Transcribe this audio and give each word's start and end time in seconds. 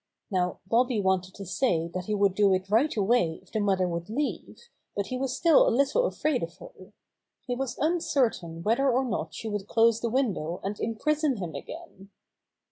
Now 0.31 0.61
Bobby 0.65 0.99
wanted 0.99 1.35
to 1.35 1.45
say 1.45 1.87
that 1.89 2.05
he 2.05 2.15
would 2.15 2.33
do 2.33 2.55
it 2.55 2.71
right 2.71 2.97
away 2.97 3.39
if 3.43 3.51
the 3.51 3.59
mother 3.59 3.87
would 3.87 4.09
leave, 4.09 4.69
but 4.95 5.05
he 5.05 5.15
was 5.19 5.37
still 5.37 5.67
a 5.67 5.69
little 5.69 6.07
afraid 6.07 6.41
of 6.41 6.57
her. 6.57 6.91
He 7.45 7.53
was 7.53 7.77
un 7.77 8.01
certain 8.01 8.63
whether 8.63 8.89
or 8.91 9.05
not 9.05 9.35
she 9.35 9.47
would 9.47 9.67
close 9.67 10.01
the 10.01 10.09
window 10.09 10.59
and 10.63 10.79
imprison 10.79 11.37
him 11.37 11.53
again. 11.53 12.09